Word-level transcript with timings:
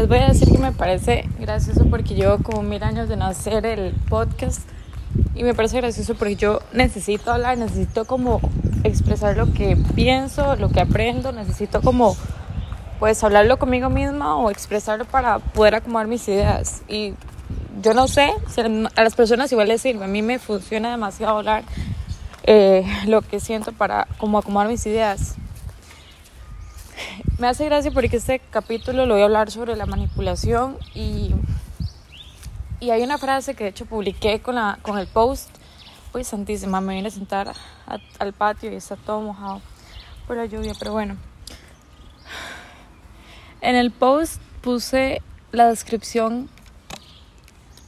les 0.00 0.08
voy 0.08 0.16
a 0.16 0.28
decir 0.28 0.50
que 0.50 0.56
me 0.56 0.72
parece 0.72 1.28
gracioso 1.38 1.84
porque 1.90 2.14
llevo 2.14 2.38
como 2.42 2.62
mil 2.62 2.82
años 2.82 3.06
de 3.10 3.16
no 3.18 3.26
hacer 3.26 3.66
el 3.66 3.92
podcast 4.08 4.62
y 5.34 5.44
me 5.44 5.52
parece 5.52 5.76
gracioso 5.76 6.14
porque 6.14 6.36
yo 6.36 6.60
necesito 6.72 7.30
hablar, 7.30 7.58
necesito 7.58 8.06
como 8.06 8.40
expresar 8.82 9.36
lo 9.36 9.52
que 9.52 9.76
pienso, 9.94 10.56
lo 10.56 10.70
que 10.70 10.80
aprendo, 10.80 11.32
necesito 11.32 11.82
como 11.82 12.16
pues 12.98 13.22
hablarlo 13.22 13.58
conmigo 13.58 13.90
misma 13.90 14.36
o 14.36 14.50
expresarlo 14.50 15.04
para 15.04 15.38
poder 15.38 15.74
acomodar 15.74 16.06
mis 16.06 16.26
ideas 16.28 16.80
y 16.88 17.12
yo 17.82 17.92
no 17.92 18.08
sé 18.08 18.32
a 18.96 19.02
las 19.02 19.14
personas 19.14 19.52
igual 19.52 19.68
les 19.68 19.82
sirve, 19.82 20.06
a 20.06 20.08
mí 20.08 20.22
me 20.22 20.38
funciona 20.38 20.92
demasiado 20.92 21.36
hablar 21.36 21.64
eh, 22.44 22.86
lo 23.06 23.20
que 23.20 23.38
siento 23.38 23.72
para 23.72 24.06
como 24.16 24.38
acomodar 24.38 24.68
mis 24.68 24.86
ideas. 24.86 25.34
Me 27.40 27.48
hace 27.48 27.64
gracia 27.64 27.90
porque 27.90 28.18
este 28.18 28.38
capítulo 28.38 29.06
lo 29.06 29.14
voy 29.14 29.22
a 29.22 29.24
hablar 29.24 29.50
sobre 29.50 29.74
la 29.74 29.86
manipulación 29.86 30.76
y, 30.94 31.30
y 32.80 32.90
hay 32.90 33.02
una 33.02 33.16
frase 33.16 33.54
que 33.54 33.64
de 33.64 33.70
hecho 33.70 33.86
publiqué 33.86 34.42
con, 34.42 34.56
la, 34.56 34.78
con 34.82 34.98
el 34.98 35.06
post. 35.06 35.48
Uy, 36.12 36.22
santísima, 36.22 36.82
me 36.82 36.96
vine 36.96 37.08
a 37.08 37.10
sentar 37.10 37.54
al 38.18 38.32
patio 38.34 38.70
y 38.70 38.74
está 38.74 38.96
todo 38.96 39.22
mojado 39.22 39.62
por 40.26 40.36
la 40.36 40.44
lluvia, 40.44 40.74
pero 40.78 40.92
bueno. 40.92 41.16
En 43.62 43.74
el 43.74 43.90
post 43.90 44.38
puse 44.60 45.22
la 45.50 45.68
descripción 45.68 46.50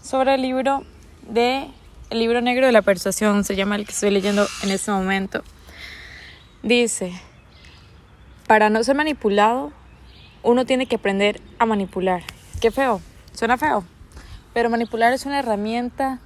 sobre 0.02 0.36
el 0.36 0.40
libro 0.40 0.82
de 1.28 1.68
el 2.08 2.18
libro 2.20 2.40
negro 2.40 2.64
de 2.64 2.72
la 2.72 2.80
persuasión, 2.80 3.44
se 3.44 3.54
llama 3.54 3.76
el 3.76 3.84
que 3.84 3.92
estoy 3.92 4.12
leyendo 4.12 4.46
en 4.62 4.70
este 4.70 4.90
momento. 4.92 5.42
Dice, 6.62 7.12
para 8.52 8.68
no 8.68 8.84
ser 8.84 8.94
manipulado, 8.94 9.72
uno 10.42 10.66
tiene 10.66 10.84
que 10.84 10.96
aprender 10.96 11.40
a 11.58 11.64
manipular. 11.64 12.22
Qué 12.60 12.70
feo, 12.70 13.00
suena 13.32 13.56
feo, 13.56 13.82
pero 14.52 14.68
manipular 14.68 15.14
es 15.14 15.24
una 15.24 15.38
herramienta 15.38 16.18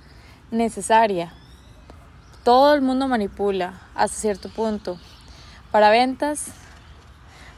necesaria. 0.50 1.32
Todo 2.42 2.74
el 2.74 2.82
mundo 2.82 3.06
manipula 3.06 3.74
hasta 3.94 4.16
cierto 4.16 4.48
punto. 4.48 4.98
Para 5.70 5.88
ventas, 5.90 6.48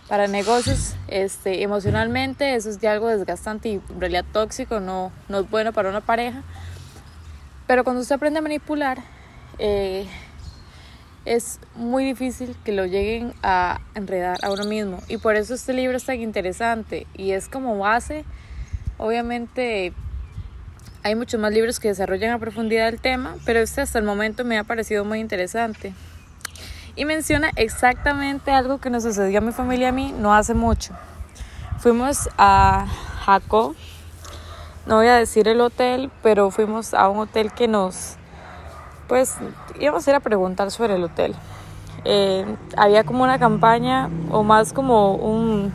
para 0.06 0.27
negocios, 0.27 0.97
este, 1.06 1.62
emocionalmente, 1.62 2.55
eso 2.55 2.69
es 2.69 2.78
de 2.78 2.88
algo 2.88 3.08
desgastante 3.08 3.70
y 3.70 3.75
en 3.88 4.00
realidad 4.00 4.27
tóxico, 4.34 4.80
no, 4.80 5.12
no 5.30 5.38
es 5.38 5.48
bueno 5.48 5.72
para 5.72 5.88
una 5.88 6.03
pareja. 6.03 6.42
Pero 7.66 7.84
cuando 7.84 8.03
usted 8.03 8.16
aprende 8.16 8.41
a 8.41 8.42
manipular, 8.42 8.98
eh, 9.58 10.06
es 11.24 11.61
muy 11.74 12.05
difícil 12.05 12.56
que 12.64 12.72
lo 12.72 12.86
lleguen 12.86 13.34
a 13.42 13.80
enredar 13.94 14.38
a 14.42 14.50
uno 14.50 14.64
mismo. 14.64 15.00
Y 15.08 15.19
por 15.19 15.36
eso 15.36 15.55
este 15.55 15.72
libro 15.72 15.97
es 15.97 16.05
tan 16.05 16.20
interesante 16.20 17.06
y 17.14 17.33
es 17.33 17.48
como 17.48 17.78
base, 17.78 18.25
obviamente 18.97 19.92
hay 21.02 21.14
muchos 21.14 21.41
más 21.41 21.52
libros 21.52 21.80
que 21.80 21.88
desarrollan 21.88 22.33
a 22.33 22.38
profundidad 22.38 22.88
el 22.88 23.00
tema, 23.00 23.36
pero 23.44 23.60
este 23.60 23.80
hasta 23.80 23.98
el 23.98 24.05
momento 24.05 24.44
me 24.44 24.58
ha 24.58 24.64
parecido 24.64 25.05
muy 25.05 25.20
interesante. 25.20 25.94
Y 26.97 27.05
menciona 27.05 27.50
exactamente 27.56 28.50
algo 28.50 28.78
que 28.78 28.91
nos 28.91 29.05
sucedió 29.05 29.38
a 29.38 29.41
mi 29.41 29.53
familia 29.53 29.86
y 29.86 29.88
a 29.91 29.92
mí 29.92 30.14
no 30.19 30.34
hace 30.34 30.55
mucho. 30.55 30.94
Fuimos 31.78 32.28
a 32.36 32.86
Jaco, 33.25 33.77
no 34.86 34.97
voy 34.97 35.06
a 35.06 35.14
decir 35.14 35.47
el 35.47 35.60
hotel, 35.60 36.10
pero 36.22 36.50
fuimos 36.50 36.94
a 36.94 37.08
un 37.08 37.20
hotel 37.20 37.53
que 37.53 37.69
nos 37.69 38.16
pues 39.08 39.36
íbamos 39.80 40.06
a 40.06 40.10
ir 40.10 40.16
a 40.16 40.20
preguntar 40.20 40.70
sobre 40.70 40.94
el 40.94 41.04
hotel. 41.04 41.34
Eh, 42.04 42.44
había 42.76 43.04
como 43.04 43.24
una 43.24 43.38
campaña 43.38 44.08
o 44.30 44.44
más 44.44 44.72
como 44.72 45.14
un, 45.14 45.72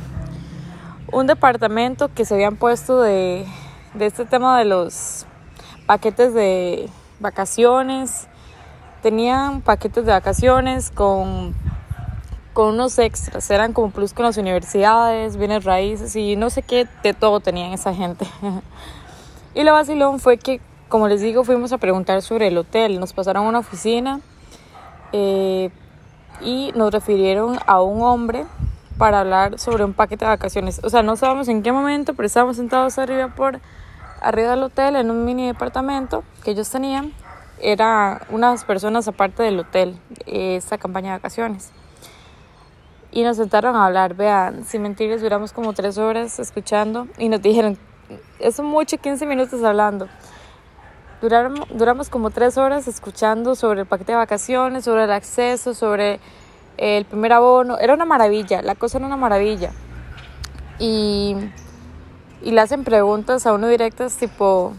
un 1.12 1.28
departamento 1.28 2.10
que 2.14 2.24
se 2.24 2.36
habían 2.36 2.56
puesto 2.56 3.02
de, 3.02 3.46
de 3.94 4.06
este 4.06 4.26
tema 4.26 4.58
de 4.58 4.66
los 4.66 5.26
paquetes 5.86 6.34
de 6.34 6.90
vacaciones. 7.20 8.28
Tenían 9.02 9.62
paquetes 9.62 10.06
de 10.06 10.12
vacaciones 10.14 10.92
con, 10.92 11.54
con 12.54 12.70
unos 12.70 12.98
extras, 13.00 13.50
eran 13.52 13.74
como 13.74 13.90
plus 13.90 14.14
con 14.14 14.26
las 14.26 14.38
universidades, 14.38 15.36
bienes 15.36 15.66
raíces 15.66 16.16
y 16.16 16.36
no 16.38 16.50
sé 16.50 16.62
qué 16.62 16.88
de 17.02 17.14
todo 17.14 17.42
tenían 17.42 17.74
esa 17.74 17.94
gente. 17.94 18.26
y 19.56 19.64
lo 19.64 19.74
vacilón 19.74 20.20
fue 20.20 20.38
que 20.38 20.62
como 20.94 21.08
les 21.08 21.22
digo, 21.22 21.44
fuimos 21.44 21.74
a 21.74 21.80
preguntar 21.80 22.22
sobre 22.22 22.50
el 22.50 22.56
hotel. 22.56 23.00
Nos 23.00 23.14
pasaron 23.14 23.48
a 23.48 23.50
una 23.50 23.58
oficina 23.58 24.22
eh, 25.12 25.72
y 26.40 26.72
nos 26.76 26.92
refirieron 26.94 27.58
a 27.66 27.82
un 27.82 28.04
hombre 28.04 28.46
para 29.00 29.22
hablar 29.22 29.58
sobre 29.58 29.86
un 29.86 29.94
paquete 29.94 30.26
de 30.26 30.30
vacaciones. 30.30 30.80
O 30.84 30.92
sea, 30.92 31.02
no 31.02 31.16
sabemos 31.16 31.48
en 31.48 31.64
qué 31.64 31.72
momento, 31.72 32.14
pero 32.14 32.28
estábamos 32.28 32.58
sentados 32.58 33.00
arriba 33.00 33.30
por 33.30 33.60
arriba 34.22 34.52
del 34.52 34.62
hotel 34.62 34.96
en 34.96 35.10
un 35.10 35.26
mini 35.26 35.48
departamento 35.48 36.24
que 36.44 36.52
ellos 36.52 36.70
tenían. 36.70 37.12
Era 37.60 38.28
unas 38.30 38.64
personas 38.64 39.08
aparte 39.08 39.42
del 39.42 39.58
hotel, 39.58 39.98
esta 40.28 40.78
campaña 40.78 41.14
de 41.14 41.18
vacaciones. 41.18 41.72
Y 43.12 43.24
nos 43.24 43.38
sentaron 43.38 43.76
a 43.76 43.88
hablar, 43.88 44.14
vean, 44.14 44.64
sin 44.64 44.84
mentirles, 44.84 45.24
duramos 45.24 45.54
como 45.54 45.74
tres 45.74 45.98
horas 45.98 46.38
escuchando 46.38 47.08
y 47.18 47.30
nos 47.30 47.42
dijeron, 47.42 47.80
eso 48.38 48.62
mucho, 48.62 49.00
15 49.00 49.26
minutos 49.26 49.64
hablando. 49.64 50.08
Duramos, 51.24 51.70
duramos 51.70 52.10
como 52.10 52.32
tres 52.32 52.58
horas 52.58 52.86
escuchando 52.90 53.56
sobre 53.56 53.80
el 53.80 53.86
paquete 53.86 54.12
de 54.12 54.18
vacaciones, 54.18 54.84
sobre 54.84 55.06
el 55.06 55.12
acceso, 55.14 55.74
sobre 55.74 56.20
el 56.76 57.06
primer 57.06 57.32
abono. 57.32 57.78
Era 57.78 57.94
una 57.94 58.04
maravilla, 58.04 58.62
la 58.62 58.76
cosa 58.76 58.98
era 58.98 59.08
una 59.08 59.16
maravilla. 59.16 59.72
Y, 60.80 61.38
y 62.42 62.52
le 62.52 62.60
hacen 62.60 62.84
preguntas 62.84 63.48
a 63.48 63.54
uno 63.54 63.70
directas 63.70 64.18
tipo, 64.18 64.74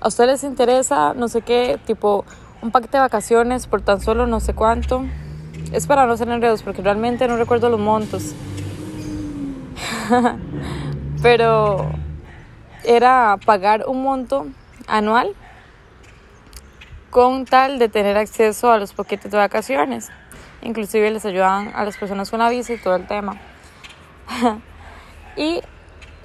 ¿a 0.00 0.08
usted 0.08 0.24
les 0.24 0.42
interesa 0.42 1.12
no 1.12 1.28
sé 1.28 1.42
qué? 1.42 1.78
Tipo, 1.84 2.24
un 2.62 2.70
paquete 2.70 2.96
de 2.96 3.02
vacaciones 3.02 3.66
por 3.66 3.82
tan 3.82 4.00
solo 4.00 4.26
no 4.26 4.40
sé 4.40 4.54
cuánto. 4.54 5.04
Es 5.70 5.86
para 5.86 6.06
no 6.06 6.16
ser 6.16 6.30
enredos 6.30 6.62
porque 6.62 6.80
realmente 6.80 7.28
no 7.28 7.36
recuerdo 7.36 7.68
los 7.68 7.78
montos. 7.78 8.34
Pero 11.22 11.90
era 12.84 13.38
pagar 13.44 13.84
un 13.86 14.02
monto 14.02 14.46
anual 14.86 15.36
con 17.10 17.44
tal 17.44 17.78
de 17.78 17.88
tener 17.88 18.16
acceso 18.16 18.70
a 18.70 18.78
los 18.78 18.92
paquetes 18.92 19.30
de 19.30 19.36
vacaciones. 19.36 20.08
Inclusive 20.62 21.10
les 21.10 21.24
ayudaban 21.24 21.72
a 21.74 21.84
las 21.84 21.96
personas 21.96 22.30
con 22.30 22.38
la 22.38 22.48
visa 22.48 22.72
y 22.72 22.78
todo 22.78 22.96
el 22.96 23.06
tema. 23.06 23.40
y 25.36 25.60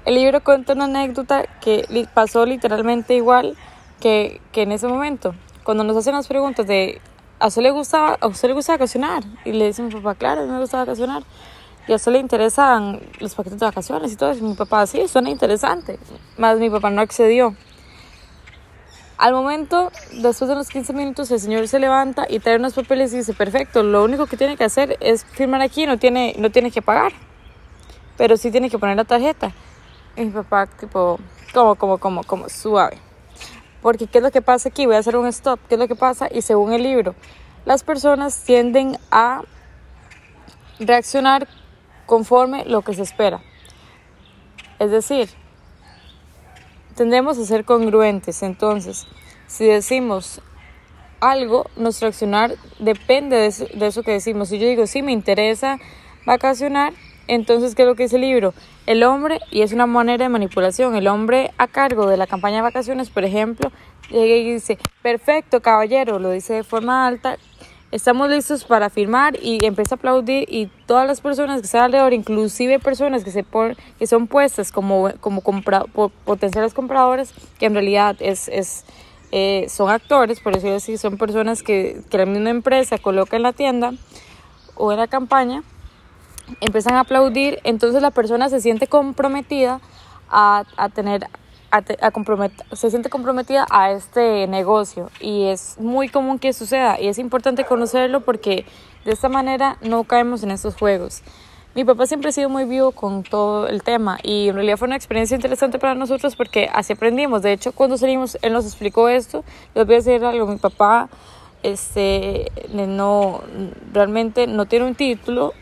el 0.06 0.16
libro 0.16 0.44
cuenta 0.44 0.74
una 0.74 0.86
anécdota 0.86 1.46
que 1.62 2.08
pasó 2.14 2.46
literalmente 2.46 3.16
igual 3.16 3.58
que, 4.00 4.42
que 4.52 4.64
en 4.64 4.72
ese 4.72 4.88
momento. 4.88 5.34
Cuando 5.64 5.84
nos 5.84 5.98
hacen 5.98 6.14
las 6.14 6.28
preguntas 6.28 6.68
de 6.68 7.02
¿a 7.40 7.48
usted 7.48 7.62
le 7.62 7.72
gusta, 7.72 8.18
a 8.20 8.28
usted 8.28 8.50
le 8.50 8.54
gusta 8.54 8.74
vacacionar? 8.74 9.24
Y 9.44 9.52
le 9.52 9.68
dicen 9.68 9.90
papá, 9.90 10.16
claro, 10.16 10.46
me 10.46 10.60
gusta 10.60 10.78
vacacionar. 10.78 11.24
Y 11.88 11.94
a 11.94 11.96
usted 11.98 12.14
le 12.14 12.20
interesan 12.20 13.00
los 13.20 13.36
paquetes 13.36 13.60
de 13.60 13.66
vacaciones 13.66 14.12
y 14.12 14.16
todo 14.16 14.32
eso. 14.32 14.44
Y 14.44 14.48
mi 14.48 14.56
papá, 14.56 14.88
sí, 14.88 15.08
suena 15.08 15.30
interesante. 15.30 16.00
Más 16.38 16.58
mi 16.58 16.70
papá 16.70 16.90
no 16.90 17.02
accedió. 17.02 17.56
Al 19.18 19.34
momento, 19.34 19.92
después 20.12 20.50
de 20.50 20.56
los 20.56 20.68
15 20.68 20.92
minutos, 20.92 21.32
el 21.32 21.40
señor 21.40 21.68
se 21.70 21.80
levanta 21.80 22.26
y 22.30 22.40
trae 22.40 22.58
unos 22.58 22.74
papeles 22.74 23.14
y 23.14 23.18
dice, 23.18 23.34
perfecto, 23.34 23.82
lo 23.82 24.04
único 24.04 24.26
que 24.26 24.36
tiene 24.36 24.58
que 24.58 24.66
hacer 24.66 24.98
es 25.00 25.24
firmar 25.24 25.62
aquí, 25.62 25.86
no 25.86 25.98
tiene, 25.98 26.36
no 26.38 26.50
tiene 26.50 26.70
que 26.70 26.82
pagar, 26.82 27.14
pero 28.18 28.36
sí 28.36 28.52
tiene 28.52 28.70
que 28.70 28.78
poner 28.78 28.98
la 28.98 29.06
tarjeta. 29.06 29.54
Y 30.18 30.26
mi 30.26 30.32
papá, 30.32 30.68
tipo, 30.68 31.18
como, 31.54 31.76
como, 31.76 31.98
como, 31.98 32.24
como, 32.24 32.50
suave. 32.50 32.98
Porque, 33.82 34.08
¿qué 34.08 34.18
es 34.18 34.24
lo 34.24 34.32
que 34.32 34.42
pasa 34.42 34.68
aquí? 34.68 34.86
Voy 34.86 34.96
a 34.96 35.00
hacer 35.00 35.16
un 35.16 35.28
stop. 35.28 35.60
¿Qué 35.70 35.76
es 35.76 35.80
lo 35.80 35.88
que 35.88 35.96
pasa? 35.96 36.28
Y 36.30 36.42
según 36.42 36.74
el 36.74 36.84
libro, 36.84 37.16
las 37.66 37.84
personas 37.84 38.44
tienden 38.44 38.98
a 39.12 39.44
reaccionar 40.80 41.48
conforme 42.06 42.66
lo 42.66 42.82
que 42.82 42.94
se 42.94 43.04
espera. 43.04 43.42
Es 44.80 44.92
decir, 44.92 45.30
tendemos 46.96 47.38
a 47.38 47.46
ser 47.46 47.66
congruentes. 47.66 48.44
Entonces, 48.44 49.08
si 49.48 49.66
decimos 49.66 50.42
algo, 51.20 51.66
nuestro 51.76 52.08
accionar 52.08 52.56
depende 52.80 53.38
de 53.38 53.48
eso, 53.88 54.04
que 54.04 54.12
decimos. 54.12 54.50
Si 54.50 54.60
yo 54.60 54.68
digo, 54.68 54.88
sí, 54.88 55.02
me 55.02 55.12
interesa 55.12 55.80
vacacionar, 56.26 56.94
entonces, 57.28 57.74
¿qué 57.74 57.82
es 57.82 57.88
lo 57.88 57.96
que 57.96 58.04
dice 58.04 58.18
el 58.18 58.22
libro? 58.22 58.54
El 58.86 59.04
hombre, 59.04 59.40
y 59.50 59.62
es 59.62 59.74
una 59.74 59.88
manera 59.88 60.26
de 60.26 60.30
manipulación, 60.30 60.96
el 60.96 61.08
hombre 61.08 61.52
a 61.58 61.68
cargo 61.68 62.08
de 62.08 62.18
la 62.18 62.28
campaña 62.28 62.58
de 62.58 62.62
vacaciones, 62.62 63.10
por 63.10 63.24
ejemplo, 63.24 63.72
llega 64.10 64.36
y 64.36 64.54
dice, 64.54 64.78
perfecto, 65.02 65.62
caballero, 65.62 66.20
lo 66.20 66.30
dice 66.30 66.54
de 66.54 66.64
forma 66.64 67.08
alta, 67.08 67.38
estamos 67.96 68.30
listos 68.30 68.66
para 68.66 68.90
firmar 68.90 69.38
y 69.42 69.64
empieza 69.66 69.96
a 69.96 69.98
aplaudir 69.98 70.46
y 70.50 70.68
todas 70.86 71.08
las 71.08 71.22
personas 71.22 71.62
que 71.62 71.66
están 71.66 71.84
alrededor, 71.84 72.12
inclusive 72.12 72.78
personas 72.78 73.24
que, 73.24 73.32
se 73.32 73.44
por, 73.44 73.78
que 73.98 74.06
son 74.06 74.28
puestas 74.28 74.74
como, 74.74 75.12
como 75.22 75.40
compra, 75.40 75.86
potenciales 76.26 76.74
compradores, 76.74 77.34
que 77.58 77.68
en 77.68 77.74
realidad 77.74 78.18
es, 78.20 78.50
es, 78.50 78.84
eh, 79.32 79.68
son 79.70 79.90
actores, 79.90 80.42
por 80.42 80.54
decirlo 80.54 80.76
así, 80.76 80.98
son 80.98 81.18
personas 81.18 81.64
que, 81.64 82.02
que 82.10 82.18
la 82.18 82.26
misma 82.26 82.50
empresa 82.50 82.98
coloca 82.98 83.38
en 83.38 83.44
la 83.44 83.54
tienda 83.54 83.94
o 84.76 84.92
en 84.92 85.00
la 85.00 85.08
campaña, 85.08 85.64
empiezan 86.60 86.96
a 86.96 87.02
aplaudir, 87.02 87.60
entonces 87.64 88.02
la 88.02 88.12
persona 88.12 88.50
se 88.50 88.60
siente 88.60 88.88
comprometida 88.88 89.80
a, 90.30 90.66
a 90.76 90.90
tener 90.90 91.30
a, 91.72 91.78
a 91.78 92.76
se 92.76 92.90
siente 92.90 93.10
comprometida 93.10 93.66
a 93.70 93.92
este 93.92 94.48
negocio 94.48 95.10
y 95.20 95.46
es 95.46 95.78
muy 95.80 96.10
común 96.10 96.40
que 96.40 96.54
suceda 96.54 97.00
y 97.00 97.08
es 97.08 97.20
importante 97.20 97.66
conocerlo 97.66 98.22
porque 98.22 98.66
de 99.04 99.12
esta 99.12 99.30
manera 99.30 99.78
no 99.82 100.04
caemos 100.04 100.44
en 100.44 100.52
estos 100.52 100.76
juegos. 100.76 101.22
Mi 101.76 101.84
papá 101.84 102.08
siempre 102.08 102.30
ha 102.30 102.32
sido 102.32 102.48
muy 102.48 102.64
vivo 102.64 102.92
con 102.94 103.24
todo 103.24 103.68
el 103.68 103.84
tema 103.84 104.18
y 104.24 104.48
en 104.48 104.56
realidad 104.56 104.78
fue 104.78 104.88
una 104.88 104.96
experiencia 104.96 105.36
interesante 105.36 105.78
para 105.78 105.94
nosotros 105.94 106.38
porque 106.38 106.70
así 106.72 106.94
aprendimos. 106.94 107.42
De 107.42 107.52
hecho, 107.52 107.74
cuando 107.74 107.98
salimos, 107.98 108.38
él 108.42 108.54
nos 108.54 108.66
explicó 108.66 109.10
esto. 109.10 109.44
Les 109.74 109.86
voy 109.86 109.96
a 109.96 109.98
decir 109.98 110.24
algo, 110.24 110.48
mi 110.48 110.56
papá 110.56 111.10
este, 111.64 112.50
no, 112.72 113.42
realmente 113.92 114.48
no 114.48 114.68
tiene 114.68 114.86
un 114.86 114.96
título, 114.96 115.54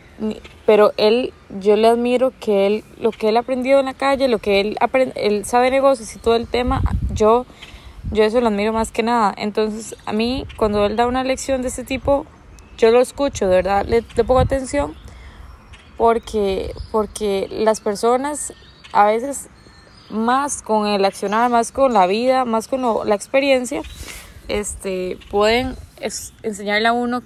pero 0.66 0.92
él, 0.96 1.32
yo 1.60 1.76
le 1.76 1.88
admiro 1.88 2.32
que 2.40 2.66
él, 2.66 2.84
lo 2.98 3.10
que 3.10 3.28
él 3.28 3.36
ha 3.36 3.40
aprendido 3.40 3.80
en 3.80 3.86
la 3.86 3.94
calle, 3.94 4.28
lo 4.28 4.38
que 4.38 4.60
él, 4.60 4.76
aprende, 4.80 5.14
él 5.16 5.44
sabe 5.44 5.70
negocios 5.70 6.14
y 6.14 6.18
todo 6.18 6.36
el 6.36 6.46
tema, 6.46 6.82
yo, 7.12 7.46
yo 8.12 8.24
eso 8.24 8.40
lo 8.40 8.48
admiro 8.48 8.72
más 8.72 8.90
que 8.90 9.02
nada. 9.02 9.34
Entonces, 9.36 9.96
a 10.06 10.12
mí, 10.12 10.46
cuando 10.56 10.86
él 10.86 10.96
da 10.96 11.06
una 11.06 11.24
lección 11.24 11.62
de 11.62 11.68
este 11.68 11.84
tipo, 11.84 12.26
yo 12.78 12.90
lo 12.90 13.00
escucho, 13.00 13.46
de 13.48 13.56
verdad, 13.56 13.84
le, 13.86 14.04
le 14.16 14.24
pongo 14.24 14.40
atención 14.40 14.94
porque, 15.96 16.74
porque 16.90 17.48
las 17.50 17.80
personas 17.80 18.52
a 18.92 19.06
veces 19.06 19.48
más 20.10 20.62
con 20.62 20.86
el 20.86 21.04
accionar, 21.04 21.50
más 21.50 21.72
con 21.72 21.92
la 21.92 22.06
vida, 22.06 22.44
más 22.44 22.68
con 22.68 23.08
la 23.08 23.14
experiencia, 23.14 23.82
este, 24.48 25.18
pueden 25.30 25.76
enseñarle 26.42 26.88
a 26.88 26.92
uno 26.92 27.22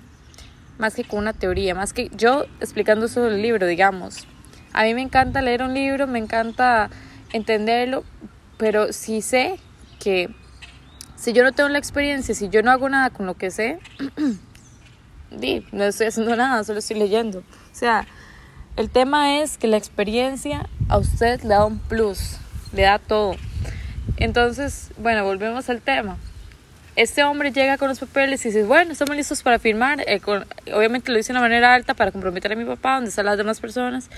más 0.78 0.94
que 0.94 1.04
con 1.04 1.18
una 1.18 1.32
teoría, 1.32 1.74
más 1.74 1.92
que 1.92 2.10
yo 2.16 2.44
explicando 2.60 3.08
sobre 3.08 3.34
el 3.34 3.42
libro, 3.42 3.66
digamos. 3.66 4.26
A 4.72 4.84
mí 4.84 4.94
me 4.94 5.02
encanta 5.02 5.42
leer 5.42 5.62
un 5.62 5.74
libro, 5.74 6.06
me 6.06 6.18
encanta 6.18 6.90
entenderlo, 7.32 8.04
pero 8.56 8.92
si 8.92 9.22
sé 9.22 9.58
que 9.98 10.30
si 11.16 11.32
yo 11.32 11.42
no 11.42 11.52
tengo 11.52 11.68
la 11.68 11.78
experiencia, 11.78 12.34
si 12.34 12.48
yo 12.48 12.62
no 12.62 12.70
hago 12.70 12.88
nada 12.88 13.10
con 13.10 13.26
lo 13.26 13.34
que 13.34 13.50
sé, 13.50 13.80
no 15.72 15.84
estoy 15.84 16.06
haciendo 16.06 16.36
nada, 16.36 16.62
solo 16.64 16.78
estoy 16.78 16.98
leyendo. 16.98 17.40
O 17.40 17.74
sea, 17.74 18.06
el 18.76 18.90
tema 18.90 19.40
es 19.40 19.58
que 19.58 19.66
la 19.66 19.76
experiencia 19.76 20.68
a 20.88 20.98
usted 20.98 21.42
le 21.42 21.48
da 21.48 21.64
un 21.64 21.80
plus, 21.80 22.36
le 22.72 22.82
da 22.82 23.00
todo. 23.00 23.34
Entonces, 24.16 24.92
bueno, 24.98 25.24
volvemos 25.24 25.68
al 25.68 25.80
tema. 25.80 26.18
Este 26.98 27.22
hombre 27.22 27.52
llega 27.52 27.78
con 27.78 27.86
los 27.86 28.00
papeles 28.00 28.44
y 28.44 28.48
dice, 28.48 28.64
bueno, 28.64 28.90
estamos 28.90 29.14
listos 29.14 29.44
para 29.44 29.60
firmar. 29.60 30.00
Eh, 30.00 30.20
obviamente 30.74 31.12
lo 31.12 31.16
dice 31.16 31.32
de 31.32 31.38
una 31.38 31.42
manera 31.42 31.72
alta 31.72 31.94
para 31.94 32.10
comprometer 32.10 32.50
a 32.50 32.56
mi 32.56 32.64
papá, 32.64 32.96
donde 32.96 33.10
están 33.10 33.24
las 33.24 33.38
demás 33.38 33.60
personas. 33.60 34.10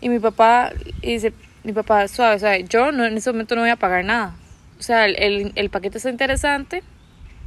Y 0.00 0.08
mi 0.08 0.18
papá 0.18 0.72
dice, 1.02 1.34
mi 1.64 1.74
papá, 1.74 2.08
suave, 2.08 2.36
o 2.36 2.38
sea, 2.38 2.56
yo 2.56 2.90
no, 2.90 3.04
en 3.04 3.18
ese 3.18 3.30
momento 3.30 3.54
no 3.54 3.60
voy 3.60 3.70
a 3.70 3.76
pagar 3.76 4.02
nada. 4.02 4.34
O 4.78 4.82
sea, 4.82 5.04
el, 5.04 5.52
el, 5.54 5.68
paquete 5.68 5.98
está 5.98 6.08
interesante, 6.08 6.82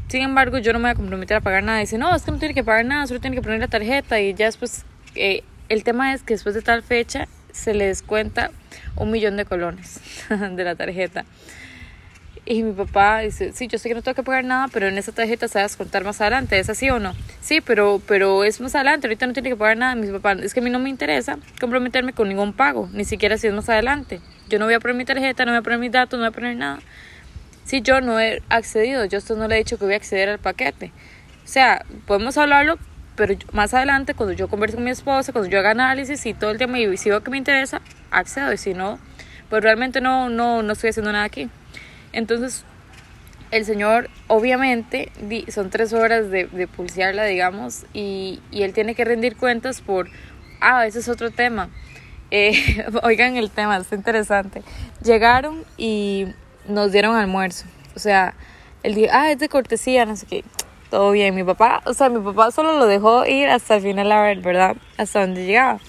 sin 0.07 0.21
embargo, 0.21 0.59
yo 0.59 0.71
no 0.71 0.77
me 0.77 0.83
voy 0.83 0.91
a 0.91 0.95
comprometer 0.95 1.37
a 1.37 1.41
pagar 1.41 1.63
nada. 1.63 1.79
Dice, 1.79 1.97
no, 1.97 2.15
es 2.15 2.21
que 2.21 2.29
no 2.29 2.37
tiene 2.37 2.53
que 2.53 2.63
pagar 2.63 2.85
nada, 2.85 3.07
solo 3.07 3.21
tiene 3.21 3.35
que 3.35 3.41
poner 3.41 3.59
la 3.59 3.69
tarjeta 3.69 4.19
y 4.19 4.35
ya 4.35 4.45
después 4.45 4.85
eh, 5.15 5.43
el 5.67 5.83
tema 5.83 6.13
es 6.13 6.21
que 6.21 6.35
después 6.35 6.53
de 6.53 6.61
tal 6.61 6.83
fecha 6.83 7.27
se 7.53 7.73
le 7.73 7.87
descuenta 7.87 8.51
un 8.97 9.09
millón 9.09 9.35
de 9.35 9.45
colones 9.45 9.99
de 10.29 10.63
la 10.63 10.75
tarjeta. 10.75 11.25
Y 12.43 12.63
mi 12.63 12.73
papá 12.73 13.19
dice, 13.19 13.53
sí, 13.53 13.67
yo 13.67 13.77
sé 13.77 13.87
que 13.87 13.93
no 13.93 14.01
tengo 14.01 14.15
que 14.15 14.23
pagar 14.23 14.43
nada, 14.43 14.67
pero 14.73 14.87
en 14.87 14.97
esa 14.97 15.11
tarjeta 15.11 15.47
se 15.47 15.59
va 15.59 15.61
a 15.61 15.67
descontar 15.67 16.03
más 16.03 16.21
adelante, 16.21 16.57
¿es 16.57 16.69
así 16.69 16.89
o 16.89 16.97
no? 16.97 17.13
Sí, 17.39 17.61
pero, 17.61 18.01
pero 18.07 18.43
es 18.43 18.59
más 18.59 18.73
adelante, 18.73 19.05
ahorita 19.05 19.27
no 19.27 19.33
tiene 19.33 19.49
que 19.49 19.55
pagar 19.55 19.77
nada. 19.77 19.93
Mi 19.93 20.07
papá, 20.07 20.33
es 20.33 20.53
que 20.53 20.59
a 20.59 20.63
mí 20.63 20.71
no 20.71 20.79
me 20.79 20.89
interesa 20.89 21.37
comprometerme 21.59 22.13
con 22.13 22.29
ningún 22.29 22.53
pago, 22.53 22.89
ni 22.93 23.05
siquiera 23.05 23.37
si 23.37 23.47
es 23.47 23.53
más 23.53 23.69
adelante. 23.69 24.21
Yo 24.49 24.57
no 24.57 24.65
voy 24.65 24.73
a 24.73 24.79
poner 24.79 24.97
mi 24.97 25.05
tarjeta, 25.05 25.45
no 25.45 25.51
voy 25.51 25.59
a 25.59 25.61
poner 25.61 25.79
mis 25.79 25.91
datos, 25.91 26.19
no 26.19 26.25
voy 26.25 26.29
a 26.29 26.31
poner 26.31 26.57
nada. 26.57 26.79
Si 27.63 27.81
yo 27.81 28.01
no 28.01 28.19
he 28.19 28.41
accedido, 28.49 29.05
yo 29.05 29.19
esto 29.19 29.35
no 29.35 29.47
le 29.47 29.55
he 29.55 29.57
dicho 29.59 29.77
que 29.77 29.85
voy 29.85 29.93
a 29.93 29.97
acceder 29.97 30.27
al 30.27 30.39
paquete. 30.39 30.91
O 31.45 31.47
sea, 31.47 31.85
podemos 32.07 32.37
hablarlo, 32.39 32.79
pero 33.15 33.35
más 33.51 33.73
adelante, 33.75 34.15
cuando 34.15 34.33
yo 34.33 34.47
converso 34.47 34.77
con 34.77 34.83
mi 34.83 34.91
esposa, 34.91 35.31
cuando 35.31 35.49
yo 35.49 35.59
haga 35.59 35.71
análisis 35.71 36.25
y 36.25 36.33
todo 36.33 36.49
el 36.49 36.57
tema 36.57 36.79
y 36.79 36.97
si 36.97 37.09
veo 37.09 37.21
que 37.23 37.29
me 37.29 37.37
interesa, 37.37 37.81
accedo 38.09 38.51
y 38.51 38.57
si 38.57 38.73
no, 38.73 38.99
pues 39.49 39.61
realmente 39.61 40.01
no, 40.01 40.29
no, 40.29 40.63
no 40.63 40.73
estoy 40.73 40.89
haciendo 40.89 41.11
nada 41.11 41.25
aquí. 41.25 41.49
Entonces, 42.13 42.63
el 43.51 43.65
señor, 43.65 44.09
obviamente, 44.27 45.11
son 45.49 45.69
tres 45.69 45.93
horas 45.93 46.29
de, 46.29 46.45
de 46.45 46.67
pulsearla, 46.67 47.25
digamos, 47.25 47.85
y, 47.93 48.41
y, 48.51 48.63
él 48.63 48.73
tiene 48.73 48.95
que 48.95 49.05
rendir 49.05 49.35
cuentas 49.35 49.81
por, 49.81 50.09
ah, 50.59 50.85
ese 50.85 50.99
es 50.99 51.09
otro 51.09 51.31
tema. 51.31 51.69
Eh, 52.33 52.85
oigan 53.03 53.35
el 53.35 53.51
tema, 53.51 53.75
está 53.75 53.93
interesante. 53.93 54.63
Llegaron 55.03 55.65
y 55.75 56.27
nos 56.65 56.93
dieron 56.93 57.17
almuerzo. 57.17 57.65
O 57.93 57.99
sea, 57.99 58.35
él 58.83 58.95
dijo, 58.95 59.09
ah, 59.11 59.29
es 59.33 59.39
de 59.39 59.49
cortesía, 59.49 60.05
no 60.05 60.15
sé 60.15 60.25
qué 60.27 60.45
todo 60.91 61.11
bien. 61.11 61.33
Mi 61.33 61.43
papá, 61.43 61.81
o 61.85 61.95
sea, 61.95 62.09
mi 62.09 62.19
papá 62.19 62.51
solo 62.51 62.77
lo 62.77 62.85
dejó 62.85 63.25
ir 63.25 63.47
hasta 63.49 63.77
el 63.77 63.81
final, 63.81 64.11
a 64.11 64.21
ver, 64.21 64.41
¿verdad? 64.41 64.75
Hasta 64.97 65.21
donde 65.21 65.47
llegaba. 65.47 65.79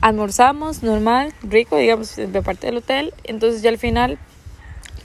Almorzamos 0.00 0.84
normal, 0.84 1.32
rico, 1.42 1.76
digamos, 1.78 2.14
de 2.14 2.42
parte 2.42 2.68
del 2.68 2.76
hotel. 2.76 3.12
Entonces 3.24 3.62
ya 3.62 3.70
al 3.70 3.78
final, 3.78 4.18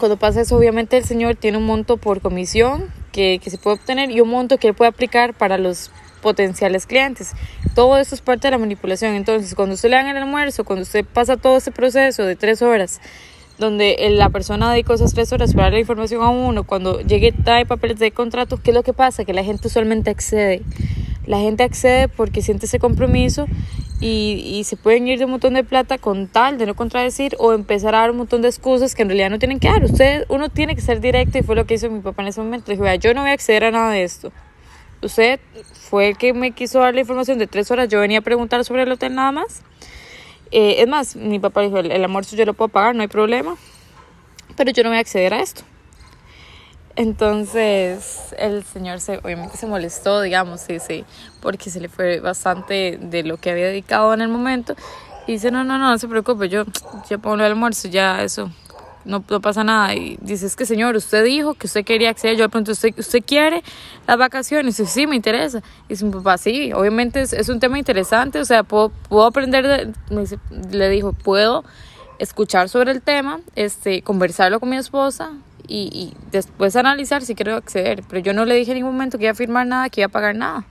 cuando 0.02 0.18
pasa 0.18 0.42
eso, 0.42 0.58
obviamente 0.58 0.98
el 0.98 1.06
señor 1.06 1.36
tiene 1.36 1.60
un 1.60 1.66
monto 1.66 1.98
por 1.98 2.22
comisión 2.22 2.92
que, 3.12 3.40
que 3.42 3.52
se 3.52 3.60
puede 3.60 3.76
obtener 3.76 4.10
y 4.10 4.20
un 4.20 4.30
monto 4.30 4.58
que 4.58 4.68
él 4.68 4.74
puede 4.74 4.90
aplicar 4.90 5.36
para 5.36 5.60
los 5.60 5.92
potenciales 6.24 6.88
clientes. 6.88 7.34
Todo 7.76 8.00
eso 8.00 8.16
es 8.16 8.22
parte 8.22 8.48
de 8.48 8.52
la 8.52 8.58
manipulación. 8.58 9.14
Entonces, 9.14 9.54
cuando 9.54 9.76
usted 9.76 9.92
le 9.92 9.98
dan 9.98 10.08
el 10.08 10.18
almuerzo, 10.18 10.64
cuando 10.64 10.82
usted 10.82 11.06
pasa 11.06 11.38
todo 11.38 11.58
ese 11.58 11.72
proceso 11.72 12.24
de 12.24 12.36
tres 12.36 12.64
horas 12.64 13.00
donde 13.60 13.96
la 14.10 14.32
persona 14.32 14.72
dedicó 14.72 14.96
esas 14.96 15.14
tres 15.14 15.32
horas 15.34 15.54
para 15.54 15.66
darle 15.66 15.82
información 15.82 16.24
a 16.24 16.30
uno, 16.30 16.64
cuando 16.64 17.00
llegue 17.02 17.32
trae 17.32 17.68
papeles 17.68 18.00
de 18.00 18.12
contrato, 18.12 18.58
¿qué 18.58 18.72
es 18.72 18.76
lo 18.76 18.82
que 18.82 18.94
pasa? 18.94 19.24
Que 19.24 19.34
la 19.34 19.44
gente 19.44 19.68
usualmente 19.68 20.10
accede. 20.10 20.64
La 21.28 21.38
gente 21.38 21.64
accede 21.64 22.08
porque 22.08 22.42
siente 22.42 22.66
ese 22.66 22.80
compromiso 22.80 23.46
y, 24.02 24.42
y, 24.46 24.64
se 24.64 24.76
pueden 24.76 25.08
ir 25.08 25.20
de 25.20 25.26
un 25.26 25.32
montón 25.32 25.54
de 25.54 25.64
plata 25.64 25.98
con 25.98 26.28
tal 26.28 26.58
de 26.58 26.66
no 26.66 26.76
contradecir 26.76 27.36
o 27.38 27.54
empezar 27.54 27.96
a 27.96 28.00
dar 28.00 28.12
un 28.12 28.18
montón 28.18 28.42
de 28.42 28.48
excusas 28.48 28.96
que 28.96 29.04
en 29.04 29.10
realidad 29.10 29.30
no 29.30 29.40
tienen 29.40 29.60
que 29.60 29.70
dar. 29.70 29.84
Usted, 29.84 30.26
uno 30.28 30.50
tiene 30.50 30.76
que 30.76 30.82
ser 30.82 31.00
directo 31.00 31.38
y 31.38 31.44
fue 31.44 31.56
lo 31.56 31.66
que 31.66 31.76
hizo 31.76 31.90
mi 31.90 32.00
papá 32.00 32.24
en 32.24 32.30
ese 32.30 32.42
momento. 32.42 32.72
Dijo, 32.72 32.84
yo 32.96 33.14
no 33.14 33.22
voy 33.22 33.30
a 33.30 33.34
acceder 33.34 33.64
a 33.64 33.72
nada 33.72 33.92
de 33.92 34.04
esto. 34.04 34.34
Usted 35.04 35.40
fue 35.74 36.10
el 36.10 36.18
que 36.18 36.34
me 36.34 36.52
quiso 36.52 36.80
dar 36.80 36.94
la 36.94 37.02
información 37.02 37.38
de 37.38 37.48
tres 37.48 37.72
horas. 37.72 37.90
Yo 37.90 38.00
venía 38.00 38.20
a 38.20 38.22
preguntar 38.22 38.66
sobre 38.66 38.84
el 38.84 38.92
hotel 38.92 39.16
nada 39.16 39.32
más. 39.32 39.62
Eh, 40.52 40.82
es 40.82 40.88
más, 40.88 41.16
mi 41.16 41.40
papá 41.40 41.62
dijo, 41.62 41.80
el, 41.80 41.92
almuerzo 41.92 42.36
yo 42.36 42.46
lo 42.46 42.54
puedo 42.54 42.68
pagar, 42.68 42.94
no 42.94 43.02
hay 43.02 43.08
problema, 43.08 43.56
pero 44.58 44.72
yo 44.72 44.84
no 44.84 44.90
voy 44.90 44.98
a 44.98 45.02
acceder 45.02 45.34
a 45.34 45.40
esto. 45.40 45.64
Entonces 46.96 48.34
el 48.38 48.64
señor 48.64 49.00
se, 49.00 49.18
obviamente 49.20 49.58
se 49.58 49.68
molestó, 49.68 50.22
digamos, 50.22 50.62
sí, 50.62 50.80
sí, 50.80 51.06
porque 51.42 51.70
se 51.70 51.80
le 51.80 51.90
fue 51.90 52.20
bastante 52.20 53.00
de 53.02 53.24
lo 53.24 53.38
que 53.38 53.52
había 53.52 53.68
dedicado 53.68 54.14
en 54.14 54.22
el 54.22 54.28
momento. 54.28 54.76
Y 55.28 55.34
dice, 55.34 55.52
no, 55.52 55.64
no, 55.64 55.78
no, 55.78 55.90
no 55.90 55.98
se 55.98 56.08
preocupe, 56.08 56.50
yo 56.50 56.66
ya 57.10 57.18
pongo 57.18 57.36
el 57.36 57.42
almuerzo, 57.42 57.88
ya 57.88 58.22
eso, 58.24 58.52
no, 59.06 59.24
no, 59.30 59.42
pasa 59.42 59.64
nada. 59.64 59.96
Y 59.96 60.18
dice, 60.22 60.46
es 60.46 60.56
que 60.56 60.66
señor, 60.66 60.96
usted 60.96 61.24
dijo 61.24 61.54
que 61.54 61.68
usted 61.68 61.86
quería 61.86 62.10
acceder. 62.10 62.38
Yo 62.38 62.44
le 62.44 62.50
pregunto, 62.50 62.72
¿usted, 62.72 62.94
usted 62.98 63.24
quiere 63.26 63.64
las 64.08 64.18
vacaciones? 64.18 64.80
Y 64.80 64.84
dice, 64.84 64.94
sí, 64.94 65.08
me 65.08 65.16
interesa. 65.16 65.60
Y 65.88 65.94
dice, 65.94 66.06
papá, 66.08 66.38
sí, 66.38 66.74
obviamente 66.74 67.22
es, 67.22 67.34
es 67.34 67.50
un 67.50 67.60
tema 67.60 67.80
interesante. 67.80 68.40
O 68.40 68.46
sea, 68.46 68.64
puedo, 68.64 68.90
puedo 69.10 69.26
aprender, 69.26 69.94
le 70.72 70.90
dijo, 70.90 71.14
puedo 71.14 71.64
escuchar 72.20 72.70
sobre 72.70 72.92
el 72.92 73.02
tema, 73.02 73.40
este, 73.56 74.02
conversarlo 74.04 74.60
con 74.60 74.70
mi 74.70 74.78
esposa 74.78 75.34
y, 75.72 75.90
y 75.94 76.14
después 76.32 76.76
analizar 76.76 77.24
si 77.24 77.34
quiero 77.34 77.56
acceder. 77.56 78.04
Pero 78.10 78.22
yo 78.22 78.34
no 78.34 78.46
le 78.46 78.56
dije 78.56 78.72
en 78.72 78.78
ningún 78.78 78.94
momento 78.94 79.18
que 79.18 79.24
iba 79.26 79.32
a 79.32 79.36
firmar 79.36 79.66
nada, 79.66 79.90
que 79.90 80.02
iba 80.02 80.08
a 80.08 80.10
pagar 80.10 80.36
nada. 80.36 80.66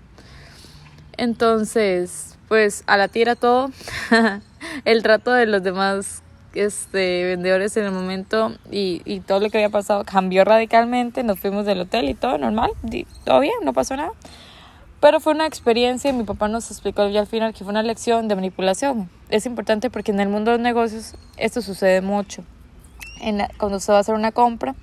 Entonces, 1.17 2.37
pues 2.49 2.85
a 2.87 2.97
la 2.97 3.09
tira 3.09 3.35
todo. 3.35 3.71
el 4.85 5.03
trato 5.03 5.33
de 5.33 5.47
los 5.47 5.63
demás 5.63 6.23
este, 6.53 7.25
vendedores 7.25 7.77
en 7.77 7.85
el 7.85 7.93
momento 7.93 8.53
y, 8.71 9.03
y 9.05 9.21
todo 9.21 9.41
lo 9.41 9.49
que 9.49 9.59
había 9.59 9.71
pasado 9.71 10.05
cambió 10.05 10.45
radicalmente. 10.45 11.23
Nos 11.23 11.41
fuimos 11.41 11.65
del 11.65 11.81
hotel 11.81 12.11
y 12.11 12.15
todo 12.15 12.37
normal, 12.37 12.71
todo 13.25 13.41
bien, 13.41 13.55
no 13.65 13.73
pasó 13.73 13.97
nada. 13.97 14.13
Pero 15.01 15.19
fue 15.19 15.33
una 15.33 15.47
experiencia 15.47 16.11
y 16.11 16.13
mi 16.13 16.25
papá 16.25 16.49
nos 16.49 16.71
explicó 16.71 17.09
ya 17.09 17.21
al 17.21 17.27
final 17.27 17.55
que 17.55 17.65
fue 17.65 17.71
una 17.71 17.83
lección 17.83 18.29
de 18.29 18.35
manipulación. 18.35 19.09
Es 19.31 19.47
importante 19.47 19.89
porque 19.89 20.13
en 20.13 20.21
el 20.21 20.29
mundo 20.29 20.51
de 20.51 20.59
los 20.59 20.63
negocios 20.63 21.15
esto 21.39 21.63
sucede 21.63 22.03
mucho. 22.03 22.45
En 23.21 23.47
cuando 23.59 23.81
se 23.81 23.93
va 23.93 23.99
a 23.99 24.01
hacer 24.01 24.15
una 24.15 24.33
compra, 24.33 24.75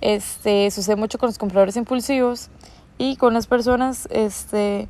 este, 0.00 0.70
sucede 0.70 0.96
mucho 0.96 1.18
con 1.18 1.28
los 1.28 1.38
compradores 1.38 1.76
impulsivos 1.76 2.50
y 2.98 3.16
con 3.16 3.34
las 3.34 3.46
personas 3.46 4.08
este, 4.10 4.88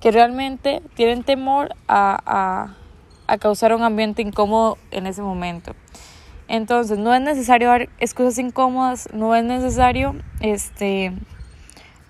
que 0.00 0.10
realmente 0.10 0.82
tienen 0.94 1.24
temor 1.24 1.74
a 1.88 2.76
a 3.32 3.38
causar 3.38 3.74
un 3.74 3.82
ambiente 3.82 4.20
incómodo 4.20 4.76
en 4.90 5.06
ese 5.06 5.22
momento. 5.22 5.74
Entonces, 6.48 6.98
no 6.98 7.14
es 7.14 7.22
necesario 7.22 7.68
dar 7.68 7.88
excusas 7.98 8.38
incómodas, 8.38 9.08
no 9.14 9.34
es 9.34 9.42
necesario 9.42 10.14
este, 10.40 11.12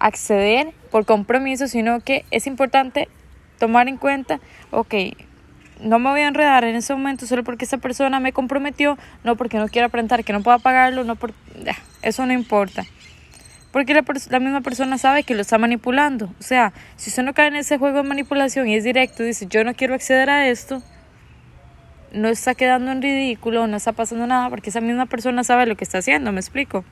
acceder 0.01 0.75
por 0.91 1.05
compromiso, 1.07 1.69
sino 1.69 2.01
que 2.01 2.25
es 2.33 2.49
importante 2.49 3.09
tomar 3.61 3.87
en 3.87 3.99
cuenta, 3.99 4.41
ok, 4.73 4.95
no 5.83 5.99
me 5.99 6.11
voy 6.11 6.21
a 6.21 6.29
enredar 6.29 6.65
en 6.65 6.77
ese 6.77 6.95
momento 6.95 7.27
solo 7.27 7.45
porque 7.45 7.65
esa 7.65 7.79
persona 7.79 8.21
me 8.21 8.33
comprometió, 8.33 8.99
no 9.25 9.37
porque 9.37 9.59
no 9.59 9.69
quiera 9.69 9.89
aparentar 9.89 10.25
que 10.25 10.33
no 10.33 10.43
pueda 10.43 10.59
pagarlo, 10.59 11.05
no 11.05 11.17
por, 11.17 11.33
eso 12.03 12.27
no 12.27 12.33
importa. 12.33 12.85
Porque 13.71 13.95
la, 13.95 14.05
la, 14.31 14.39
misma 14.39 14.61
persona 14.61 14.99
sabe 14.99 15.23
que 15.23 15.35
lo 15.35 15.41
está 15.41 15.57
manipulando. 15.57 16.27
O 16.39 16.43
sea, 16.43 16.73
si 16.97 17.11
usted 17.11 17.23
no 17.23 17.33
cae 17.33 17.49
en 17.49 17.57
ese 17.57 17.79
juego 17.79 18.03
de 18.03 18.09
manipulación 18.09 18.69
y 18.69 18.77
es 18.77 18.85
directo 18.85 19.23
dice 19.23 19.47
yo 19.49 19.65
no 19.65 19.75
quiero 19.75 19.95
acceder 19.95 20.29
a 20.29 20.49
esto, 20.49 20.83
no 22.13 22.29
está 22.29 22.55
quedando 22.55 22.93
en 22.93 23.01
ridículo, 23.01 23.67
no 23.67 23.77
está 23.77 23.93
pasando 23.93 24.27
nada 24.27 24.51
porque 24.51 24.71
esa 24.71 24.81
misma 24.81 25.07
persona 25.07 25.43
sabe 25.45 25.67
lo 25.67 25.77
que 25.77 25.85
está 25.85 25.99
haciendo, 25.99 26.33
me 26.33 26.41
explico. 26.41 26.85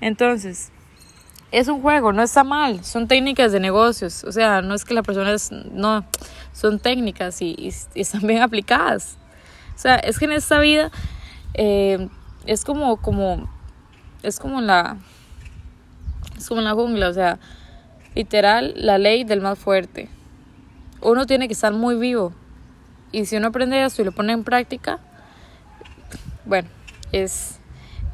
Entonces, 0.00 0.70
es 1.52 1.68
un 1.68 1.82
juego, 1.82 2.12
no 2.12 2.22
está 2.22 2.44
mal, 2.44 2.82
son 2.82 3.06
técnicas 3.06 3.52
de 3.52 3.60
negocios, 3.60 4.24
o 4.24 4.32
sea, 4.32 4.62
no 4.62 4.74
es 4.74 4.86
que 4.86 4.94
la 4.94 5.02
persona 5.02 5.32
es, 5.32 5.52
no, 5.52 6.04
son 6.52 6.80
técnicas 6.80 7.42
y, 7.42 7.72
están 7.94 8.26
bien 8.26 8.42
aplicadas. 8.42 9.18
O 9.74 9.78
sea, 9.78 9.96
es 9.96 10.18
que 10.18 10.24
en 10.24 10.32
esta 10.32 10.58
vida 10.60 10.90
eh, 11.54 12.08
es 12.46 12.64
como, 12.64 12.96
como, 12.96 13.50
es 14.22 14.38
como 14.38 14.62
la, 14.62 14.96
es 16.38 16.48
como 16.48 16.62
la 16.62 16.72
jungla, 16.72 17.08
o 17.08 17.12
sea, 17.12 17.38
literal, 18.14 18.72
la 18.76 18.96
ley 18.96 19.24
del 19.24 19.42
más 19.42 19.58
fuerte. 19.58 20.08
Uno 21.02 21.26
tiene 21.26 21.48
que 21.48 21.54
estar 21.54 21.72
muy 21.74 21.96
vivo. 21.96 22.32
Y 23.10 23.26
si 23.26 23.36
uno 23.36 23.48
aprende 23.48 23.84
esto 23.84 24.00
y 24.00 24.06
lo 24.06 24.12
pone 24.12 24.32
en 24.32 24.42
práctica, 24.42 25.00
bueno, 26.46 26.68
es, 27.12 27.58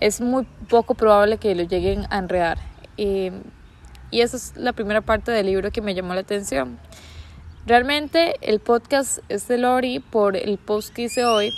es 0.00 0.20
muy 0.20 0.44
poco 0.68 0.94
probable 0.94 1.38
que 1.38 1.54
lo 1.54 1.62
lleguen 1.62 2.06
a 2.10 2.18
enredar. 2.18 2.58
Y, 2.98 3.30
esa 4.10 4.36
es 4.36 4.54
la 4.56 4.72
primera 4.72 5.00
parte 5.00 5.30
del 5.30 5.46
libro 5.46 5.70
que 5.70 5.80
me 5.80 5.94
llamó 5.94 6.14
la 6.14 6.20
atención. 6.20 6.78
Realmente 7.66 8.34
el 8.40 8.58
podcast 8.58 9.18
es 9.28 9.46
de 9.48 9.58
Lori 9.58 10.00
por 10.00 10.36
el 10.36 10.58
post 10.58 10.92
que 10.94 11.02
hice 11.02 11.24
hoy 11.24 11.52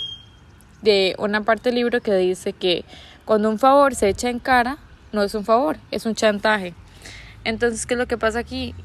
de 0.81 1.15
una 1.17 1.43
parte 1.43 1.69
del 1.69 1.75
libro 1.75 2.01
que 2.01 2.13
dice 2.13 2.53
que 2.53 2.83
cuando 3.25 3.49
un 3.49 3.57
favor 3.57 3.95
se 3.95 4.09
echa 4.09 4.29
en 4.29 4.39
cara, 4.39 4.77
no 5.11 5.23
es 5.23 5.33
un 5.33 5.45
favor, 5.45 5.77
es 5.91 6.05
un 6.05 6.13
chantaje. 6.13 6.73
Entonces, 7.43 7.85
¿qué 7.85 7.93
es 7.93 7.97
lo 7.97 8.07
que 8.07 8.17
pasa 8.17 8.39
aquí? 8.39 8.75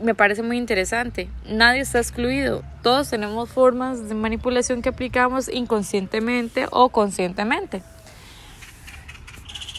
Me 0.00 0.14
parece 0.14 0.42
muy 0.42 0.56
interesante. 0.56 1.28
Nadie 1.48 1.80
está 1.80 1.98
excluido. 1.98 2.62
Todos 2.82 3.10
tenemos 3.10 3.50
formas 3.50 4.08
de 4.08 4.14
manipulación 4.14 4.82
que 4.82 4.90
aplicamos 4.90 5.48
inconscientemente 5.48 6.66
o 6.70 6.90
conscientemente. 6.90 7.82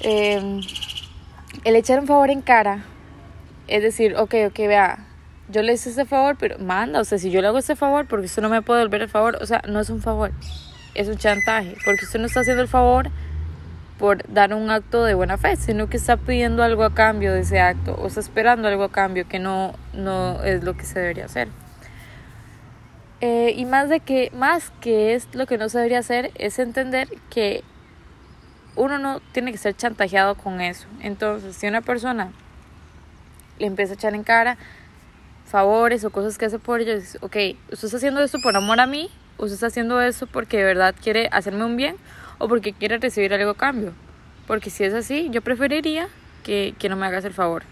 Em, 0.01 0.62
el 1.64 1.76
echar 1.76 2.00
un 2.00 2.08
favor 2.08 2.30
en 2.30 2.42
cara 2.42 2.84
es 3.68 3.84
decir, 3.84 4.16
ok, 4.16 4.34
ok, 4.48 4.58
vea, 4.60 5.00
yo 5.50 5.62
le 5.62 5.74
hice 5.74 5.90
ese 5.90 6.06
favor, 6.06 6.38
pero 6.40 6.58
manda, 6.60 7.00
o 7.00 7.04
sea, 7.04 7.18
si 7.18 7.32
yo 7.32 7.42
le 7.42 7.48
hago 7.48 7.58
ese 7.58 7.76
favor, 7.76 8.08
porque 8.08 8.26
usted 8.26 8.42
no 8.42 8.50
me 8.50 8.62
puede 8.62 8.80
devolver 8.80 9.02
el 9.02 9.10
favor, 9.10 9.38
o 9.42 9.46
sea, 9.46 9.62
no 9.68 9.80
es 9.80 9.90
un 9.90 10.02
favor, 10.02 10.32
es 10.94 11.08
un 11.08 11.18
chantaje, 11.18 11.76
porque 11.86 12.06
usted 12.06 12.20
no 12.20 12.28
está 12.28 12.42
haciendo 12.42 12.62
el 12.62 12.68
favor 12.68 13.10
por 14.00 14.24
dar 14.32 14.54
un 14.54 14.70
acto 14.70 15.04
de 15.04 15.16
buena 15.16 15.38
fe, 15.38 15.56
sino 15.56 15.90
que 15.90 15.98
está 15.98 16.18
pidiendo 16.18 16.64
algo 16.64 16.84
a 16.84 16.94
cambio 16.94 17.34
de 17.34 17.42
ese 17.42 17.60
acto, 17.60 17.96
o 17.96 18.08
está 18.08 18.20
esperando 18.20 18.68
algo 18.68 18.84
a 18.84 18.92
cambio 18.92 19.28
que 19.28 19.40
no, 19.40 19.74
no 19.94 20.44
es 20.44 20.64
lo 20.64 20.76
que 20.78 20.84
se 20.84 21.00
debería 21.00 21.26
hacer. 21.26 21.50
Eh, 23.20 23.54
y 23.56 23.66
más 23.66 23.90
de 23.90 24.00
que, 24.00 24.32
más 24.36 24.72
que 24.80 25.16
es 25.16 25.28
lo 25.34 25.48
que 25.48 25.58
no 25.58 25.70
se 25.70 25.80
debería 25.80 26.00
hacer, 26.00 26.32
es 26.36 26.60
entender 26.60 27.10
que 27.32 27.64
uno 28.78 28.98
no 28.98 29.20
tiene 29.34 29.52
que 29.52 29.58
ser 29.58 29.76
chantajeado 29.76 30.36
con 30.36 30.62
eso. 30.62 30.88
Entonces, 31.02 31.56
si 31.56 31.68
una 31.68 31.82
persona 31.82 32.32
le 33.60 33.66
empieza 33.66 33.94
a 33.94 33.96
echar 33.96 34.16
en 34.16 34.24
cara, 34.24 34.58
favores 35.46 36.04
o 36.06 36.12
cosas 36.12 36.38
que 36.38 36.46
hace 36.46 36.60
por 36.60 36.80
ellos, 36.80 37.18
ok, 37.22 37.36
usted 37.72 37.86
está 37.86 37.98
haciendo 37.98 38.22
esto 38.22 38.40
por 38.42 38.56
amor 38.56 38.80
a 38.80 38.86
mí, 38.86 39.10
usted 39.38 39.56
está 39.56 39.68
haciendo 39.68 40.00
eso 40.02 40.28
porque 40.28 40.58
de 40.58 40.64
verdad 40.64 40.96
quiere 41.02 41.28
hacerme 41.32 41.66
un 41.66 41.76
bien 41.76 41.96
o 42.38 42.48
porque 42.48 42.72
quiere 42.74 43.00
recibir 43.00 43.34
algo 43.34 43.52
a 43.52 43.58
cambio. 43.58 43.94
Porque 44.46 44.70
si 44.70 44.84
es 44.84 44.94
así, 44.94 45.30
yo 45.32 45.42
preferiría 45.42 46.08
que, 46.44 46.76
que 46.78 46.88
no 46.88 46.96
me 46.96 47.06
hagas 47.06 47.26
el 47.26 47.34
favor. 47.34 47.64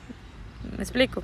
¿Me 0.76 0.84
explico? 0.84 1.24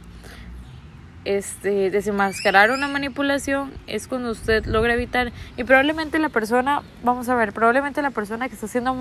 Este, 1.23 1.91
desenmascarar 1.91 2.71
una 2.71 2.87
manipulación 2.87 3.71
es 3.85 4.07
cuando 4.07 4.31
usted 4.31 4.65
logra 4.65 4.95
evitar 4.95 5.31
y 5.55 5.63
probablemente 5.63 6.17
la 6.17 6.29
persona, 6.29 6.81
vamos 7.03 7.29
a 7.29 7.35
ver, 7.35 7.53
probablemente 7.53 8.01
la 8.01 8.09
persona 8.09 8.49
que 8.49 8.55
está 8.55 8.67
siendo 8.67 8.97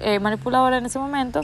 eh, 0.00 0.18
manipuladora 0.18 0.78
en 0.78 0.86
ese 0.86 0.98
momento 0.98 1.42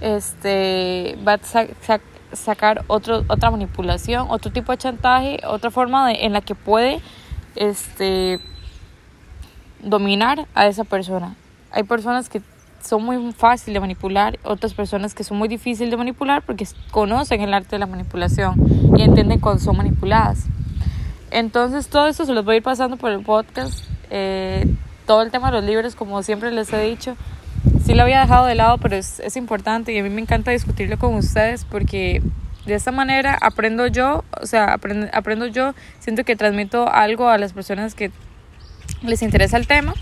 este 0.00 1.18
va 1.26 1.34
a 1.34 2.00
sacar 2.32 2.84
otro, 2.86 3.24
otra 3.28 3.50
manipulación, 3.50 4.26
otro 4.28 4.52
tipo 4.52 4.72
de 4.72 4.78
chantaje, 4.78 5.40
otra 5.46 5.70
forma 5.70 6.08
de, 6.08 6.26
en 6.26 6.32
la 6.32 6.40
que 6.40 6.54
puede 6.54 7.00
este, 7.54 8.40
dominar 9.82 10.46
a 10.54 10.66
esa 10.66 10.84
persona. 10.84 11.34
Hay 11.70 11.84
personas 11.84 12.28
que 12.28 12.42
son 12.86 13.04
muy 13.04 13.32
fáciles 13.32 13.74
de 13.74 13.80
manipular, 13.80 14.38
otras 14.42 14.74
personas 14.74 15.14
que 15.14 15.24
son 15.24 15.36
muy 15.38 15.48
difíciles 15.48 15.90
de 15.90 15.96
manipular 15.96 16.42
porque 16.42 16.66
conocen 16.90 17.40
el 17.40 17.52
arte 17.52 17.70
de 17.70 17.78
la 17.78 17.86
manipulación 17.86 18.54
y 18.96 19.02
entienden 19.02 19.40
cuando 19.40 19.62
son 19.62 19.76
manipuladas. 19.76 20.44
Entonces 21.30 21.88
todo 21.88 22.06
esto 22.06 22.24
se 22.24 22.32
los 22.32 22.44
voy 22.44 22.54
a 22.54 22.56
ir 22.58 22.62
pasando 22.62 22.96
por 22.96 23.10
el 23.10 23.22
podcast. 23.22 23.84
Eh, 24.10 24.66
todo 25.06 25.22
el 25.22 25.30
tema 25.30 25.50
de 25.50 25.58
los 25.58 25.64
libros, 25.64 25.94
como 25.94 26.22
siempre 26.22 26.50
les 26.50 26.72
he 26.72 26.80
dicho, 26.80 27.16
sí 27.84 27.94
lo 27.94 28.02
había 28.02 28.20
dejado 28.20 28.46
de 28.46 28.54
lado, 28.54 28.78
pero 28.78 28.96
es, 28.96 29.20
es 29.20 29.36
importante 29.36 29.92
y 29.92 29.98
a 29.98 30.02
mí 30.02 30.10
me 30.10 30.20
encanta 30.20 30.50
discutirlo 30.50 30.98
con 30.98 31.14
ustedes 31.14 31.64
porque 31.64 32.22
de 32.66 32.74
esta 32.74 32.90
manera 32.90 33.38
aprendo 33.40 33.86
yo, 33.86 34.24
o 34.40 34.46
sea, 34.46 34.72
aprendo, 34.72 35.06
aprendo 35.12 35.46
yo, 35.46 35.74
siento 36.00 36.24
que 36.24 36.36
transmito 36.36 36.88
algo 36.88 37.28
a 37.28 37.38
las 37.38 37.52
personas 37.52 37.94
que 37.94 38.10
les 39.02 39.22
interesa 39.22 39.56
el 39.56 39.66
tema 39.66 39.94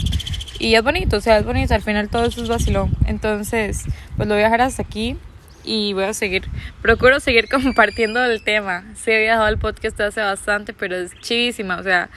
y 0.58 0.74
es 0.74 0.82
bonito, 0.82 1.16
o 1.16 1.20
sea, 1.20 1.38
es 1.38 1.44
bonito, 1.44 1.74
al 1.74 1.82
final 1.82 2.08
todo 2.08 2.24
eso 2.26 2.42
es 2.42 2.48
vacilón. 2.48 2.90
Entonces, 3.06 3.84
pues 4.16 4.28
lo 4.28 4.34
voy 4.34 4.42
a 4.42 4.46
dejar 4.46 4.62
hasta 4.62 4.82
aquí 4.82 5.16
y 5.64 5.92
voy 5.92 6.04
a 6.04 6.14
seguir, 6.14 6.44
procuro 6.82 7.20
seguir 7.20 7.48
compartiendo 7.50 8.22
el 8.24 8.42
tema. 8.42 8.84
Sí, 8.94 9.12
había 9.12 9.32
dejado 9.32 9.48
el 9.48 9.58
podcast 9.58 10.00
hace 10.00 10.20
bastante, 10.20 10.72
pero 10.72 10.96
es 10.96 11.12
chivísima, 11.20 11.78
o 11.78 11.82
sea, 11.82 12.10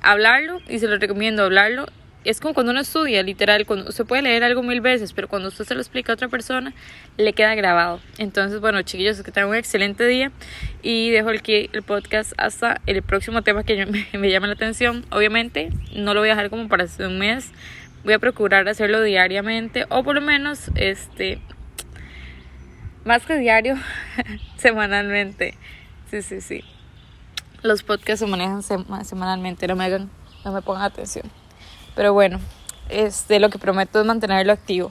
hablarlo 0.00 0.60
y 0.68 0.78
se 0.78 0.88
lo 0.88 0.98
recomiendo 0.98 1.44
hablarlo 1.44 1.86
es 2.24 2.40
como 2.40 2.54
cuando 2.54 2.72
uno 2.72 2.80
estudia, 2.80 3.22
literal, 3.22 3.66
cuando 3.66 3.92
se 3.92 4.04
puede 4.04 4.22
leer 4.22 4.44
algo 4.44 4.62
mil 4.62 4.80
veces, 4.80 5.12
pero 5.12 5.28
cuando 5.28 5.48
usted 5.48 5.64
se 5.64 5.74
lo 5.74 5.80
explica 5.80 6.12
a 6.12 6.14
otra 6.14 6.28
persona, 6.28 6.72
le 7.18 7.32
queda 7.34 7.54
grabado. 7.54 8.00
Entonces, 8.18 8.60
bueno, 8.60 8.80
chiquillos, 8.82 9.22
que 9.22 9.30
tengan 9.30 9.50
un 9.50 9.56
excelente 9.56 10.06
día 10.06 10.32
y 10.82 11.10
dejo 11.10 11.28
aquí 11.28 11.68
el 11.72 11.82
podcast 11.82 12.32
hasta 12.38 12.80
el 12.86 13.02
próximo 13.02 13.42
tema 13.42 13.62
que 13.62 13.84
me, 13.86 14.06
me 14.18 14.30
llama 14.30 14.46
la 14.46 14.54
atención. 14.54 15.04
Obviamente, 15.10 15.70
no 15.94 16.14
lo 16.14 16.20
voy 16.20 16.30
a 16.30 16.32
dejar 16.32 16.50
como 16.50 16.68
para 16.68 16.84
hace 16.84 17.06
un 17.06 17.18
mes. 17.18 17.52
Voy 18.04 18.12
a 18.12 18.18
procurar 18.18 18.68
hacerlo 18.68 19.00
diariamente 19.00 19.86
o 19.88 20.04
por 20.04 20.14
lo 20.14 20.20
menos, 20.20 20.70
este, 20.74 21.40
más 23.04 23.24
que 23.24 23.38
diario, 23.38 23.76
semanalmente. 24.58 25.54
Sí, 26.10 26.20
sí, 26.20 26.42
sí. 26.42 26.64
Los 27.62 27.82
podcasts 27.82 28.20
se 28.20 28.26
manejan 28.26 28.62
semanalmente, 28.62 29.66
no 29.66 29.74
me 29.74 29.84
hagan, 29.84 30.10
no 30.44 30.52
me 30.52 30.60
pongan 30.60 30.82
atención. 30.82 31.24
Pero 31.96 32.12
bueno, 32.12 32.40
este, 32.90 33.40
lo 33.40 33.48
que 33.48 33.58
prometo 33.58 34.00
es 34.00 34.06
mantenerlo 34.06 34.52
activo. 34.52 34.90